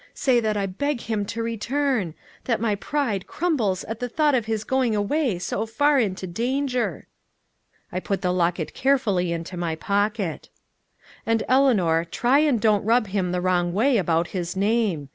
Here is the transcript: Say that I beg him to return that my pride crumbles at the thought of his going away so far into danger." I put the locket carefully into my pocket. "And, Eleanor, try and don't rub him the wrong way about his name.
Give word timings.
Say 0.15 0.39
that 0.39 0.57
I 0.57 0.65
beg 0.65 1.01
him 1.01 1.25
to 1.27 1.43
return 1.43 2.15
that 2.45 2.59
my 2.59 2.73
pride 2.73 3.27
crumbles 3.27 3.83
at 3.83 3.99
the 3.99 4.09
thought 4.09 4.33
of 4.33 4.47
his 4.47 4.63
going 4.63 4.95
away 4.95 5.37
so 5.37 5.67
far 5.67 5.99
into 5.99 6.25
danger." 6.25 7.05
I 7.91 7.99
put 7.99 8.23
the 8.23 8.33
locket 8.33 8.73
carefully 8.73 9.31
into 9.31 9.57
my 9.57 9.75
pocket. 9.75 10.49
"And, 11.23 11.43
Eleanor, 11.47 12.03
try 12.03 12.39
and 12.39 12.59
don't 12.59 12.83
rub 12.83 13.09
him 13.09 13.31
the 13.31 13.41
wrong 13.41 13.73
way 13.73 13.97
about 13.97 14.29
his 14.29 14.55
name. 14.55 15.09